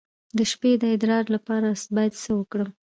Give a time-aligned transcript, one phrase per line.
[0.37, 2.69] د شپې د ادرار لپاره باید څه وکړم؟